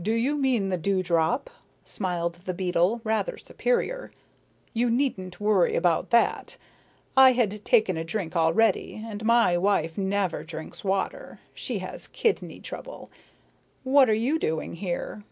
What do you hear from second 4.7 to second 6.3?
"You needn't worry about